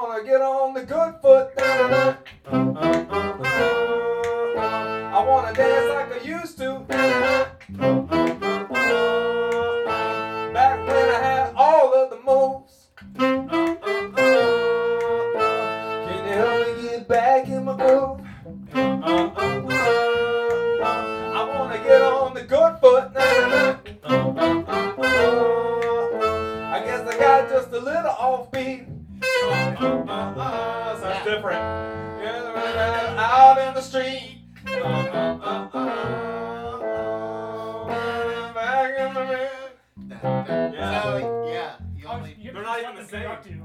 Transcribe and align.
wanna 0.00 0.22
get 0.22 0.40
on 0.40 0.74
the 0.74 0.84
good 0.84 1.14
foot. 1.20 1.50
I 1.58 2.16
wanna 5.26 5.52
dance 5.52 5.92
like 5.92 6.12
I 6.12 6.20
used 6.24 6.56
to. 6.58 6.78
Back 10.52 10.86
when 10.86 11.08
I 11.08 11.20
had 11.20 11.52
all 11.56 11.92
of 11.94 12.10
the 12.10 12.20
moves. 12.24 12.86
Can 13.18 13.48
you 16.26 16.32
help 16.32 16.66
me 16.66 16.72
get 16.82 17.08
back 17.08 17.48
in 17.48 17.64
my 17.64 17.74
groove? 17.76 18.20
I 18.74 18.76
wanna 21.44 21.78
get 21.78 22.02
on 22.02 22.34
the 22.34 22.44
good 22.44 22.78
foot. 22.80 23.10
I 26.74 26.80
guess 26.84 27.00
I 27.00 27.18
got 27.18 27.48
just 27.48 27.72
a 27.72 27.80
little 27.80 28.12
offbeat. 28.12 28.87
Sounds 31.28 31.36
different. 31.36 31.60
Yeah, 32.22 33.16
Out 33.18 33.58
in 33.68 33.74
the 33.74 33.80
street. 33.82 34.40
Back 38.54 38.98
in 38.98 39.14
the 39.14 39.20
bed. 39.20 39.50
So, 40.72 41.44
yeah, 41.46 41.76
you 41.96 42.06
only. 42.08 42.34
You 42.38 42.52
They're 42.52 42.64
have 42.64 42.64
not 42.64 42.76
to 42.76 42.82
even 42.82 42.94
the 42.96 43.00
let 43.02 43.10
them 43.10 43.20
conduct 43.20 43.44
same. 43.44 43.54
you. 43.54 43.62